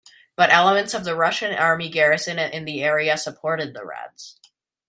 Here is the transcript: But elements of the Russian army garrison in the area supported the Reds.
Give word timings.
But 0.35 0.49
elements 0.49 0.95
of 0.95 1.03
the 1.03 1.15
Russian 1.15 1.53
army 1.53 1.87
garrison 1.87 2.39
in 2.39 2.65
the 2.65 2.81
area 2.83 3.17
supported 3.19 3.75
the 3.75 3.85
Reds. 3.85 4.35